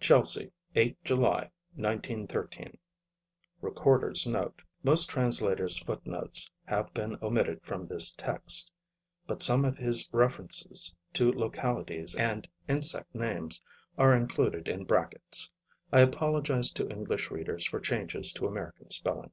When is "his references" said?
9.78-10.92